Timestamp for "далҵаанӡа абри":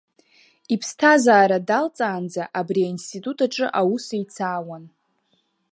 1.67-2.81